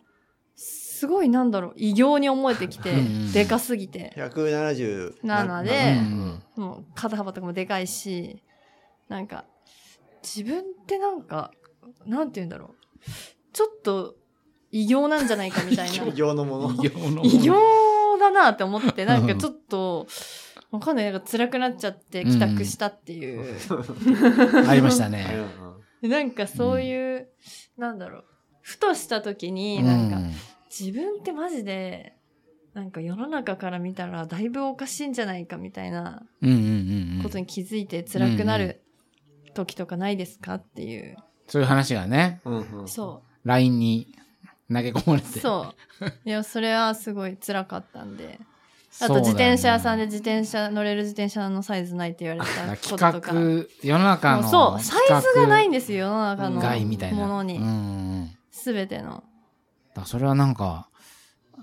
[0.54, 4.12] すごいなんだろう、異形に思えてきてうん、でかすぎて。
[4.16, 5.20] 170。
[5.24, 8.40] 7うで、んもう肩幅とかもでかいし、
[9.08, 9.46] なんか、
[10.22, 11.50] 自分ってなんか、
[12.06, 12.74] なんて言うんだろう。
[13.52, 14.14] ちょっと
[14.70, 16.04] 異形なんじゃないかみたいな。
[16.06, 16.74] 異形のもの。
[16.74, 17.48] 異形のもの異形
[18.20, 20.06] だなって思って、なんかちょっと、
[20.70, 21.10] わかんない。
[21.10, 23.58] なんか辛くなっちゃって帰宅したっていう。
[24.68, 25.26] ありましたうんね。
[25.60, 27.11] うんなんかそういう、
[27.82, 28.24] なんだろう。
[28.62, 30.32] ふとした時うに、なんか、ん
[30.70, 32.16] 自分ってマジで、
[32.72, 36.22] なんか世の中から見たらだいぶおかしいんじゃないかみたいな
[37.22, 38.80] ことに気づいて辛くなる
[39.52, 41.16] 時とかないですかっていう。
[41.46, 44.06] そういう話がね、うんうんそ LINE に
[44.72, 45.24] 投げ込まれう。
[45.30, 45.40] て。
[45.40, 46.12] そう。
[46.24, 48.40] いや、それはすごい辛かったんで。
[49.00, 53.12] あと自転車屋さんで自転車、乗れる自転車のサイズないって言われたこととか。
[53.22, 54.48] 企画、世の中の。
[54.48, 57.16] そう、サイズがないんでですよ、世の中の害みたいな。
[57.16, 57.60] ものに。
[58.50, 59.24] すべての。
[59.94, 60.88] だそれはなんか、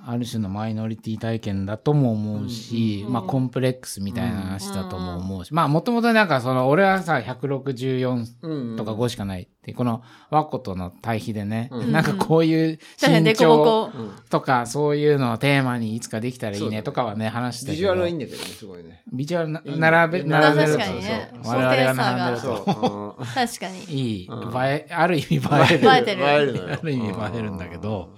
[0.05, 8.77] ある種のマイノリティ体験だとも思うし、うんまあコンプレックスみたいな話だとも思うし、まあもともとなんかその、俺はさ、164うんうん。
[8.77, 13.91] とか5しかないって、このワッコとの対比でね、うんなんかこういう身長
[14.29, 16.83] とかそういうのをテーマにいつかできたらいいねね。
[16.83, 17.73] とかはね、話したけど。
[17.73, 19.03] ビジュアルはいいんだけどねすごいね。
[19.11, 20.77] ビジュアル並べ、並べると。
[20.79, 21.53] 確かにねそう。
[21.55, 23.15] 我々が並んでるそと。
[23.19, 23.83] う 確かに。
[23.85, 24.65] いい、うん。
[24.65, 25.39] 映え、ある意味映
[25.71, 25.87] える。
[25.87, 26.27] 映えてる。
[26.29, 28.13] ある意味映えるんだけど、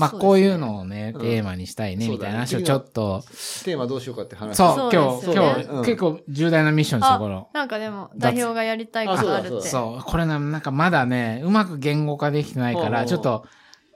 [0.00, 1.20] まあこういうのをね、うん。
[1.20, 3.22] テーマにしたいね、みたいな話をちょっと、
[3.64, 4.56] テーマどうしようかって話。
[4.56, 7.48] そう、そう今日、今日、うん結構重大なミッションですよ、この。
[7.52, 9.68] なんかでも、代表がやりたいことあるって。
[9.68, 13.46] そう、これね、なんかまだね、うまく言語化できてないから、ちょっと、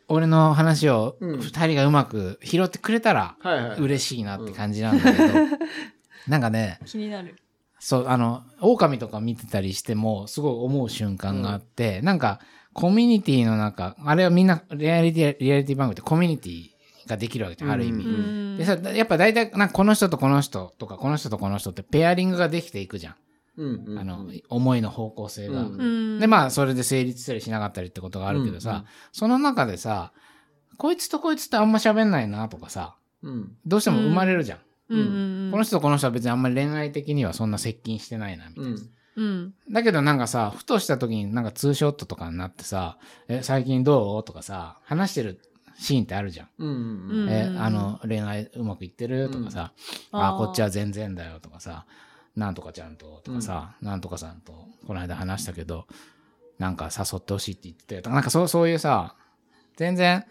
[0.08, 1.40] 俺の話をうん。
[1.40, 3.36] 二人がうまく拾ってくれたら
[3.78, 5.34] 嬉しいなって感じなんだけど、
[6.28, 7.36] なんかね、気になる。
[7.80, 12.40] そう、あの、狼とか見てたりしても、すごい思う瞬間があって、なんか、
[12.74, 16.70] コミュニティの中、あれはみんな、リアリティ、リアリティ番組ってコミュニティ
[17.08, 18.58] ができるわけじゃん、ある意味。
[18.58, 23.14] でさ、やっぱ大体、なんかこの人とこの人とか、この人とこの人ってペアリングができていくじゃん。
[23.56, 25.60] うんうんあの、思いの方向性が。
[25.60, 26.18] うんうん。
[26.18, 30.12] で、まあ、それで成立したりしなかったりってことがあるけどさ、うんうんその中でさ、
[30.76, 34.58] こいつとこいつってあんま喋んないなとかさ、うんどうしても生まれるじゃん
[34.88, 35.48] うん。
[35.52, 38.78] この人とこの人は別にあんまり恋愛的にはそんな接近してないな、みたいな。
[39.16, 39.24] うん。
[39.24, 39.72] うん。
[39.72, 42.98] だけどなんかさ、ふとした時になんかツーショットとかになってさ、
[43.28, 44.24] え、最近どう？
[44.24, 45.40] とかさ、話してる
[45.76, 46.48] シーンってあるじゃん。
[46.58, 46.72] うんう
[47.26, 49.30] んえ、あの、恋愛うまくいってる？
[49.30, 49.72] とかさ、
[50.12, 50.24] あうん。
[50.24, 50.36] あー。
[50.38, 51.86] こっちは全然だよとかさ、
[52.36, 55.86] なんとかちゃんととかさ、なんとかさんとこの間話したけど、
[56.58, 59.16] なんか誘ってほしいって言ってたよとか、なんかそうそういうさ、
[59.76, 60.24] 全然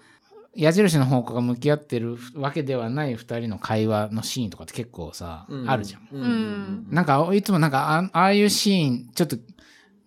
[0.55, 6.07] 矢印の方向が向き合ってるわけではない二人の会話のシーンとかって結構さ、うんあるじゃん。
[6.11, 9.37] うんうんなんか、いつもなんかあ、ああいうシーン、ちょっと、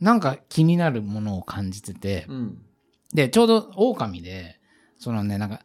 [0.00, 2.58] なんか気になるものを感じてて、うん
[3.14, 4.60] で、ちょうど狼で、
[4.98, 5.60] そのね、なんか、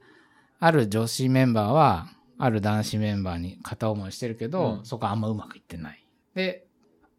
[0.59, 6.03] ある女子メンバーは、ある男子メンバーに片思いしてるけど、うんそこはあんまうまくいってない。
[6.33, 6.65] で、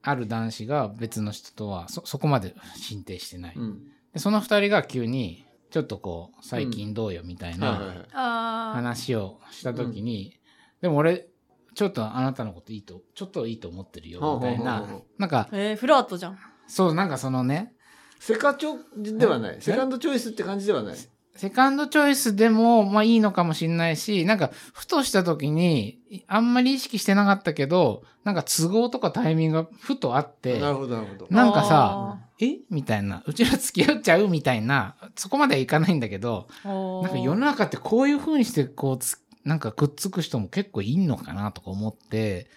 [0.02, 3.54] ある男子が別の人とはそ、そこまで進展してない。
[3.56, 8.06] うんで、その二人が急に、ちょっとこう、最近どうよみたいな。
[8.12, 10.38] 話をしたときに、
[10.80, 11.28] でも俺、
[11.74, 14.86] ちょっとあなたのこといいと、ちょっといいと思ってるよ、みたいな。
[15.18, 16.38] なんか、えー、フラットじゃん。
[16.66, 17.74] そう、なんかそのね、
[18.20, 18.76] セカチョ
[19.18, 19.56] ではない。
[19.56, 19.60] え？
[19.60, 20.96] セカンドチョイスって感じではない
[21.34, 31.26] セカンドチョイスでも、まあいいのかもしれないし、なんか、ふとした時に、あんまり意識してなかったけど、なんか都合とかタイミングがふとあって、なるほどなるほど。
[31.30, 32.58] なんかさあえ？
[32.70, 34.28] みたいな、うちら付き合っちゃう？
[34.28, 42.48] みたいな、そこまではいかないんだけど、なんか世の中ってこういう風にして、こうつ、なんかくっつく人も結構いんのかなとか思って、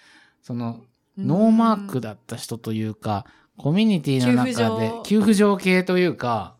[0.43, 0.81] その、
[1.17, 3.25] ノーマークだった人というか、
[3.57, 6.54] コミュニティの中で給付状、給付状系というか、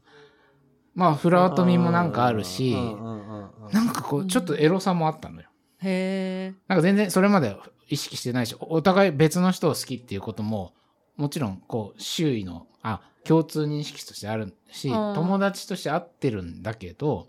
[0.95, 5.49] まあ、フラートミもなんかあるし、なんかこう、ちょっとエロさもあったのよ。
[5.81, 6.55] へえ。
[6.67, 7.58] なんか全然それまで
[7.89, 10.73] 意識してないし、おお互い別の人を好きっていうことも、
[11.17, 17.27] もちろん、こう、周囲の、あ、共通認識としてあるし、うん友達として会ってるんだけど、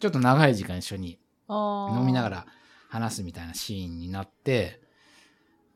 [0.00, 1.18] ちょっと長い時間一緒に
[1.48, 2.46] 飲みながら
[2.88, 4.80] 話すみたいなシーンになって、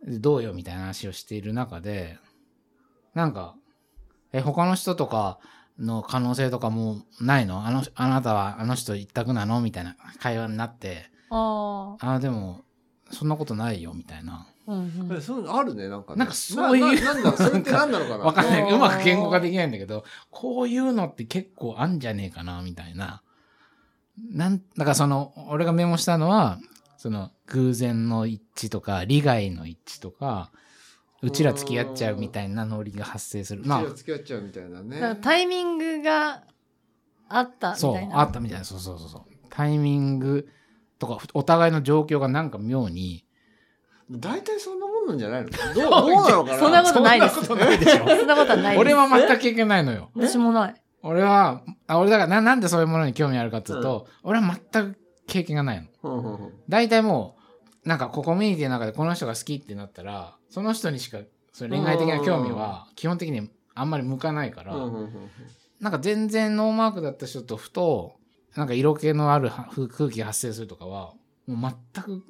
[0.05, 2.19] でどうよみたいな話をしている中で、
[3.15, 3.55] なんか、
[4.33, 5.39] え、他の人とか
[5.83, 7.67] の可能性とかもうないの？
[7.67, 9.61] あの、あなたはあの人一択なの？
[9.61, 12.63] みたいな会話になって、ああ、でも、
[13.11, 14.47] そんなことないよみたいな。
[14.49, 14.73] あ。
[14.73, 18.25] うんうんえそういうのあるねなんかねなんかそういうなななんだそれって何なのかな？
[18.25, 18.73] わかんない。
[18.73, 23.23] うまく言語化できないんだけど、こういうのって結構あんじゃねえかな、みたいな。
[24.31, 26.59] なん、だからその、俺がメモしたのは、
[26.97, 30.53] その、偶然の一致とか、利害の一致とか、
[31.23, 33.63] うちら付き合っちゃうみたいなノリが発生する。
[33.65, 36.43] ままあ付き合っちゃうみたいなねだからタイミングが
[37.29, 38.21] あったあ、そうみたい、な。
[38.21, 39.23] あったみたいな、そうそうそうそう。
[39.49, 40.49] タイミング
[40.99, 43.25] とか、お互いの状況がなんか妙に、
[44.11, 45.51] 大体そんなもんなんじゃないの？
[45.51, 46.59] どうどうなのかな？
[46.59, 48.09] そんなことないですそんなことないでしょ。
[48.09, 48.81] そんなことはないです。
[48.81, 50.11] 俺は全く経験ないのよ。
[50.15, 50.75] 私もない。
[51.03, 55.89] 俺は、あ俺だからな、なんでそういうものに興味あるかっていうと、俺は全く経験がないの。
[56.03, 57.42] うんうんうん大体もう、
[57.85, 61.19] なんかこうコミュニティの中でこの人が好きってなったら、その人にしか
[61.53, 64.75] その恋愛的な興味は基本的にあんまり向かないから、
[65.81, 68.15] なんか全然ノーマークだった人とふと、
[68.57, 71.15] なんか色気のあるは空気が発生するとかは、
[71.47, 72.23] もう全く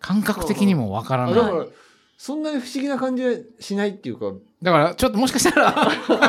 [0.00, 1.32] 感覚的にもわからない。
[1.34, 1.66] あだから
[2.18, 4.26] そんなに不思議な感じはしないっていうか
[4.62, 5.74] だから、ちょっともしかしたら、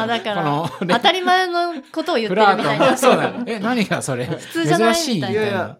[0.04, 2.92] あ、だから、この当たり前のことを言ってるみたいな。
[2.94, 3.44] ト そうだね。
[3.46, 4.26] え、何がそれ？
[4.26, 5.42] 通じゃない珍しいみたいな。
[5.42, 5.78] みたいな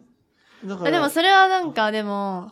[0.82, 2.52] いやでもそれはなんか、でも、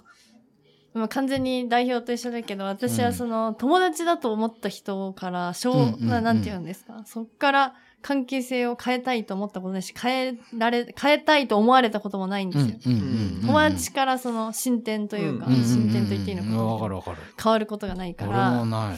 [0.94, 7.04] もう完全に代表と一緒だけど、私はその、友達だと思った人から、しょう、うんうんうんななんて言うんですか？
[7.06, 12.76] そっから関係性を変えたいと思ったことないし、変えられ、変えたいと思われたこともないんですよ。
[12.86, 17.18] うんうんうんうん友達からその進展というか、うんうんうん進展と言っていいのかうんわかなるわかる。
[17.42, 18.98] 変わることがないか俺ら、ももない。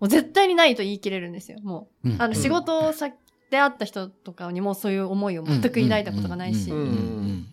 [0.00, 1.58] う絶対にないと言い切れるんですよ。
[1.62, 2.10] もう。
[2.10, 3.14] うんあの、仕事先
[3.50, 7.46] で会った人とかにもそういう思いを全く抱いたことがないしうん、うんうん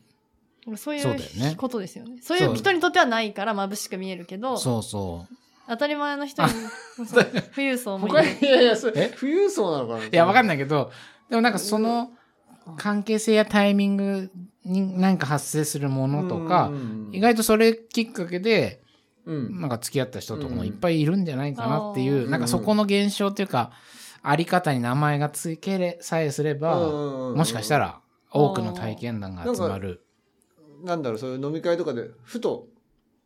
[0.77, 1.15] そういそう
[1.57, 2.19] ことですよね。
[2.21, 5.35] そういう人にとってはないから眩しく見えるけど、そうそう。
[5.67, 6.49] 当たり前の人に、
[7.07, 8.27] そう富裕層もいる。
[8.41, 9.15] いやいやそれえ？
[9.17, 10.05] 富裕層なのかな？
[10.05, 10.91] いや、わかんないけど、
[11.29, 12.11] でもなんかその
[12.77, 14.31] 関係性やタイミング
[14.65, 16.71] になんか発生するものとか、
[17.11, 18.81] 意外とそれきっかけで、
[19.25, 19.61] うん。
[19.61, 22.31] なんか付き合った人とかもいっぱいいるんじゃないかなっていう、うん。
[22.31, 23.71] なんかそこの現象っていうか、
[24.23, 26.75] あり方に名前が付けれさえすれば、
[27.35, 27.99] もしかしたら
[28.31, 30.03] 多くの体験談が集まる。
[30.83, 32.67] なんだろうそういう飲み会とかでふと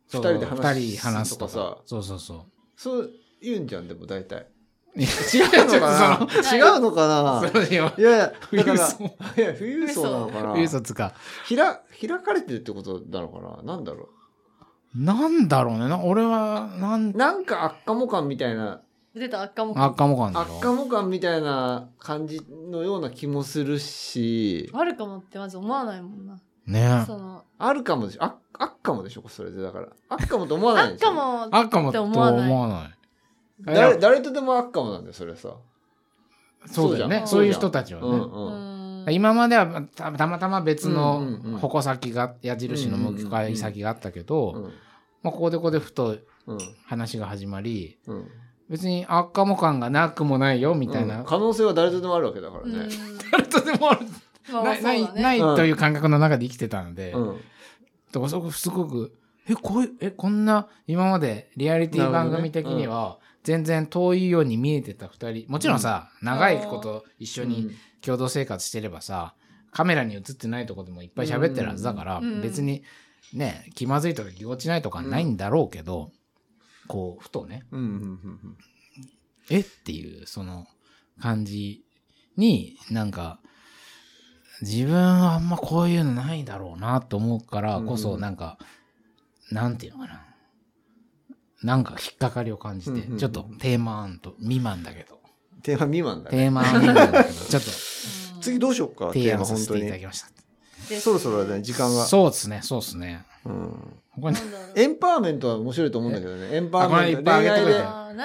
[0.08, 1.78] 二人で話すととかさか。
[1.86, 2.42] そうそうそう。
[2.76, 3.10] そう
[3.42, 4.46] 言うんじゃんでも大体
[4.96, 6.56] いや違うのかな？
[6.56, 7.06] 違うのか
[7.42, 7.50] な？
[7.50, 7.92] そうよ。
[7.98, 10.40] いやいやだから富裕層いや富裕層なのかな？
[10.48, 11.14] 富裕層つか。
[11.46, 13.74] ひら開かれてるってことなのかな？
[13.74, 14.08] なんだろ
[14.94, 15.88] なんだろうね。
[15.88, 18.80] な俺は、なんう、なんか悪化も感みたいな
[19.14, 19.74] 出た赤も。
[19.76, 22.40] 赤もかんだろ悪化も感みたいな感じ
[22.70, 26.40] のような気もするしあるかもってまず思わないもんな。
[26.66, 27.04] ね。
[27.06, 28.24] その、あるかもでしょ。
[28.24, 29.62] あ悪かもでしょそれで。
[29.62, 29.88] だから。
[30.08, 31.08] 悪かもと思わないでしょ。
[31.10, 32.32] 赤も、赤もと思わ
[32.68, 32.96] ない。
[33.64, 35.54] 誰誰とでも悪かもなんだよそれさ。
[36.66, 37.18] そうだよね。
[37.18, 37.28] そじゃん。
[37.28, 38.08] そうういう人たちはね。
[38.08, 38.14] うん。
[38.14, 38.50] うう
[39.04, 39.04] ん。
[39.08, 39.12] ん。
[39.12, 41.58] 今まではたたまたま別うんうんのうん。
[41.58, 44.62] 矛先が、矢印の向かい先があったけど、うん
[45.22, 46.58] まあ、ここでここでふとうん。
[46.86, 48.28] 話が始まり、うん。
[48.68, 51.20] 別に悪化も感がなくもないよ、みたいな。
[51.20, 51.24] うん。
[51.24, 52.88] 可能性は誰とでもあるわけだからね。
[53.32, 54.00] 誰とでもある
[54.52, 57.36] ないないないという感覚の中で生きてたので、うん。
[57.36, 57.40] だ
[58.12, 59.12] からそこすごく、
[59.48, 65.44] え、こういう、え、こんな、今までリアリティ番組的には、全然遠いように見えてた二人。
[65.48, 69.34] もちろんさ、長いこと一緒に共同生活してればさ、
[69.70, 72.42] カメラに映ってないとこでもいっぱい喋ってるはずだから、うん。
[72.42, 72.82] 別に
[73.32, 76.10] ね、気まずいとか気持ちないとかないんだろうけど、
[76.88, 77.88] こう、ふとね、うんうんう
[78.48, 78.56] ん。
[79.50, 80.66] えっていう、その
[81.20, 81.84] 感じ
[82.36, 83.38] になんか、
[84.62, 88.58] 自分はあんまこういうのないだろうなと思うからこそ、うんなんか、
[89.50, 90.22] なんていうのかな。
[91.62, 95.20] なんか引っかかりを感じて、うんうんちょっとテーマ案と未満だけど、
[95.62, 96.36] テーマ未満だね。
[96.36, 97.70] テーマ案未満だけど、 ちょっと。
[98.40, 100.28] 次どうしようかテ提ーマ案させていただきました。
[100.88, 102.04] でそろそろだね時間が。
[102.04, 103.24] そうですね、そうですね。
[103.44, 104.00] うん。
[104.10, 104.72] 他になんだろう。
[104.76, 106.54] エンパワーメントは面白いと思うんだけどね。
[106.54, 107.72] エンパワーメントあこれいっぱい恋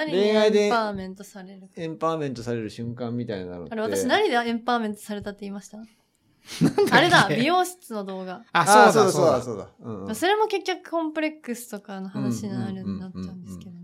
[0.05, 0.11] 愛で。
[0.11, 0.59] 恋愛で。
[0.59, 3.71] でエンパワーメントされるエンパワーメントされる瞬間みたいなのって。
[3.71, 5.79] あれ、私何でエンパワーメントされたって言いました？
[6.91, 8.43] あれだ、美容室の動画。
[8.51, 9.67] あ、あそうだ、そうそうだ。
[9.79, 10.15] うんうん。
[10.15, 13.77] それも結局コンプレックスとかの話になるなっちゃうんですけどね。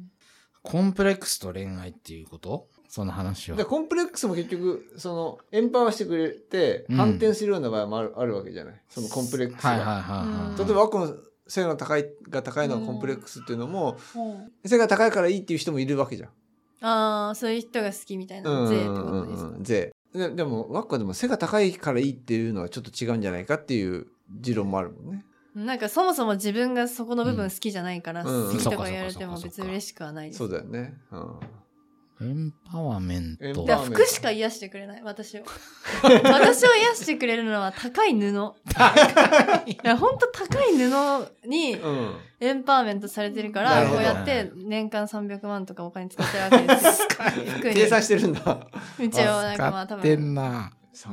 [0.63, 2.67] コンプレックスと恋愛っていうこと？
[2.89, 3.57] その話は。
[3.57, 3.63] で。
[3.63, 6.97] コンプレックスも結局そのエンパワーしてくれてうん。
[6.97, 8.81] 反転するような場合もある,、あるわけじゃない？
[8.89, 10.59] そのコンプレックスが、はいはいはいはい。
[10.59, 11.15] 例えばワコの
[11.47, 14.51] 背が高いが高いのがコンプレックスっていうのも、うん。
[14.69, 16.29] 背が高いからいいっていう人もいるわけじゃん。
[16.85, 19.49] ああ、そういう人が好きみたいな、税ってことですか？
[19.49, 24.07] うん税ででもワッコはでも背が高いからいいっていうのはちょっと違うんじゃないかっていう
[24.39, 25.25] 持論もあるもんね。
[25.55, 30.37] なんかそもそも自分がそこの部分好きじゃないから、うん好きとか言われてもうん別に嬉しくはないです。
[30.39, 30.93] そうだよね。
[31.11, 31.39] うん
[32.19, 33.63] エンパワーメント。
[33.65, 35.43] だ服しか癒してくれない、私を。
[36.23, 38.25] 私を癒してくれるのは高い布。
[39.67, 42.15] いや、ほんと高い布にうん。
[42.39, 47.07] エンパワーメントされてるから、なるほどこうやって年間300万とかお金使ってるわけですよ。
[47.73, 48.67] 計算してるんだ。
[48.99, 50.01] 一応なんかまあ多分、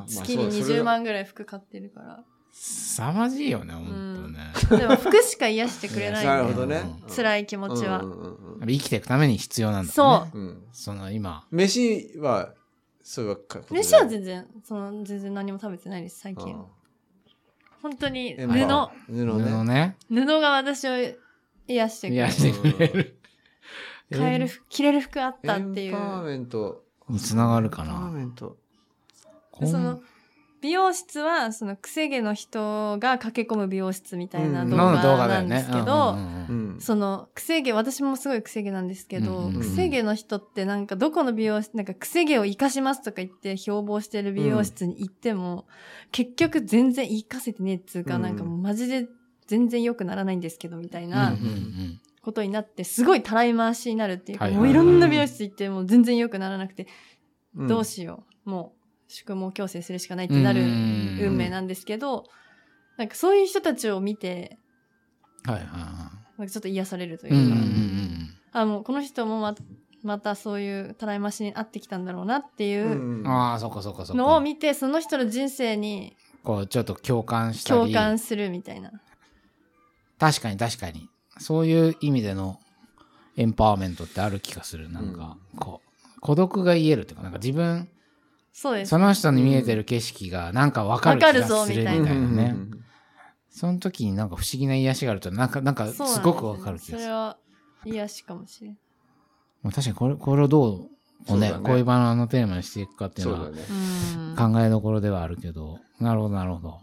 [0.07, 2.25] 月に20そうそれが万ぐらい服買ってるから。
[2.57, 4.79] 凄まじいよね、ほんとね。
[4.81, 6.83] でも服しか癒してくれないなるほどね。
[7.15, 7.99] 辛い気持ちは。
[8.01, 10.31] うんうんうんうん生きていくために必要なんだそね。
[10.33, 11.45] うんその今。
[11.51, 12.55] 飯は
[13.03, 13.39] そういう
[13.71, 16.57] 飯は全然、その、全然何も食べてないです、最近。
[17.83, 18.67] 本当に布、布ね。
[19.09, 19.97] 布ね。
[20.09, 20.93] 布が私を
[21.67, 22.27] 癒してくれる。
[22.27, 23.21] 癒してくれる。
[24.11, 26.25] 買える服、着れる服あったっていエンパワーう。
[26.27, 26.85] メント。
[27.11, 28.11] につながるかエンパワーな。
[28.13, 28.57] メント。
[29.61, 30.01] その、
[30.65, 35.67] 美容室は、その、くせ毛の人が駆け込む美容室みたいなうん動画なんです。
[35.67, 36.81] けど、うんうんうんうん。
[36.81, 39.61] その、くせ毛、私もすごいくせ毛なんですけど、うんうんうん。
[39.61, 45.67] くせ毛の人ってなんかどこの美容室、なんかくせ毛を活かしますとか言って標榜してる美容室に行っても、
[46.13, 48.23] 結局全然活かせてねえっつうか、うん。
[48.23, 49.07] なんかもうマジで
[49.47, 54.55] 全然良くならないんですけど、みたいなうんうんことになって、すごいたらい回しになるっていうか、はい。
[54.55, 56.87] もういろんな美容室行っても全然良くならなくて、
[57.55, 57.69] うん。
[57.69, 58.51] どうしよう。
[58.51, 62.25] もう、宿毛矯正するしかないってなるうん運命なんですけど、
[62.97, 64.59] なんかそういう人たちを見て、
[65.45, 67.33] はいはいはなんかちょっと癒されるといい。
[67.33, 69.55] うか、うんうんあ、もうこの人もま
[70.03, 73.27] またそういうたらい回しに合ってきたんだろうなっていううんうん。
[73.29, 74.15] ああ、そっかそっかそっか。
[74.15, 77.81] のを見て、その人の人生にこう、ちょっと共感したり。
[77.81, 78.93] 共感するみたいな。
[80.19, 81.09] 確かに確かに。
[81.39, 82.61] そういう意味での
[83.37, 84.91] エンパワーメントってある気がする。
[84.93, 85.81] なんか、こ
[86.17, 87.89] う、孤独が癒えるっていうか、なんか自分、
[88.57, 88.91] そうです。
[88.91, 91.33] その人に見えてる景色がなんかわかる気が
[91.67, 92.57] するみたいなうんね。
[93.51, 96.99] その時になんか不思議な癒しがあると、なんか、なんかすすごくわかる気がする。
[97.01, 97.37] それは
[97.85, 98.79] 癒しかもしれん。
[99.63, 100.79] まあ確かにこれ、これをどう、
[101.27, 103.51] こうねね恋バナのテーマにしていくかっていうのは。
[104.51, 106.81] 考えどころではあるけど、なるほどなるほど。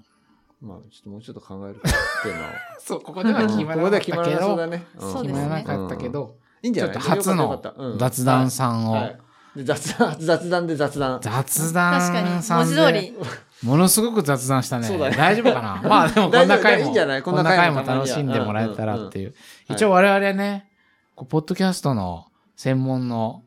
[0.62, 1.90] まあ、ちょっともうちょっと考えるか、
[2.24, 2.52] テーマを。
[2.80, 4.78] そう、ここでは決まここでは決まらなそうだね。
[4.78, 4.86] ね。
[5.00, 6.94] そう決まらなかったけど、いいんじゃない？
[6.94, 7.62] ちょっと初の
[7.98, 9.20] 雑談さんを、はい
[9.56, 11.20] で雑談、雑談で雑談。
[11.22, 13.14] 雑確か談に、文字通り。
[13.64, 14.88] ものすごく雑談したね。
[14.88, 15.90] そうだね大丈夫かな？
[15.90, 17.22] まあでも こんな回も、いいんじゃない？
[17.22, 19.30] こんな回も楽しんでもらえたらっていう。
[19.30, 20.70] うん一応我々はね、
[21.16, 22.26] こうポッドキャストの
[22.58, 23.44] 専門の、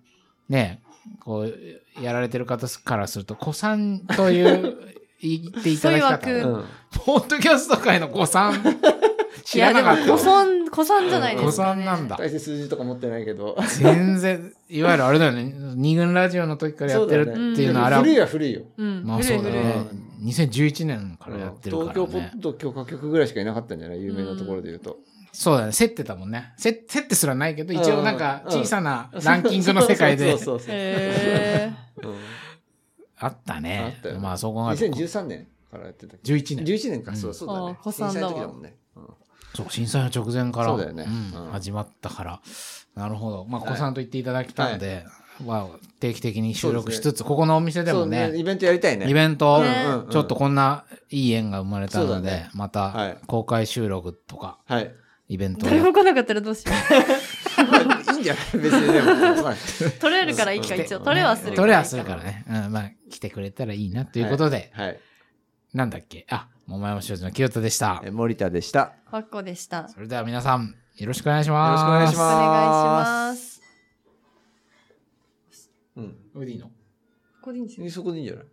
[0.48, 0.80] ね、
[1.20, 4.76] こう、やられてる方からすると、子さんという、
[5.20, 6.64] 言っていただき方そういう枠うん。
[7.04, 8.62] ポッドキャスト界の子さん、
[9.36, 10.12] い知や、でもらなかっ、た。
[10.12, 11.82] 子さん、子さんじゃないです子か、ね。
[11.82, 12.16] さんなんだ。
[12.16, 13.56] 大して数字とか持ってないけど。
[13.80, 18.62] 全然、いわゆるあれだよね、二軍ラジオの時からやってるっていうのはあれは、古いは古いよ。
[18.76, 19.04] うん。
[19.04, 19.86] まあそうだね。
[20.22, 22.40] 2011年からやってるから東京ポねッ。
[22.40, 24.02] ド許可局ぐらいしかいなかったんじゃない？
[24.02, 24.96] 有名なところで言うと。
[25.32, 26.52] そうだね、競ってたもんね。
[26.56, 30.76] せ競ってすらないけど、一応なんかうん小さなランキングの世界でそうそうそう
[33.18, 34.20] あったねあったよ。
[34.20, 36.64] まあそう考えると、2013年からやってたっけ11年。
[36.64, 37.82] 11年か、うんそうそうだねあ。
[37.82, 38.76] 子さ時だもんね。
[39.58, 40.76] うんそう、震災の直前から、
[41.52, 42.40] 始まったから。
[42.94, 43.44] なるほど。
[43.44, 45.04] まあ、はい子さんと言っていただけたので、
[45.44, 49.08] まあ、定期的に収録しつつ、ここのお店でもね、ね、イベントやりたいね。
[49.08, 49.62] イベント、
[50.10, 54.94] ちょっとこんないい縁が生まれたので、まはたい公開収録とか、はい。
[55.26, 58.58] イベントを誰やも来なかったらどうしよまあ いいんじゃない？
[58.58, 59.54] 別にでも。
[59.98, 61.00] 取れるからいいか、一応。
[61.00, 61.56] 取れはする。
[61.56, 62.22] 取れはするから。
[62.22, 62.44] ね。
[62.48, 65.00] うん、まあ、来てくれたらいいなということで、はい。
[65.72, 66.26] なんだっけ？
[66.30, 68.02] あ、桃山商事の清田でした。
[68.04, 68.94] え森田でした。
[69.10, 69.82] パッコでした。
[69.82, 71.82] よそれでは皆さん、よろしくお願いします。
[71.84, 73.62] よろしくお願いしお願いします。
[75.96, 76.16] うん。
[76.32, 76.66] これでいいの？
[76.66, 76.72] こ
[77.42, 77.90] こでいいんですよ。
[77.90, 78.44] そこでいいんじゃない？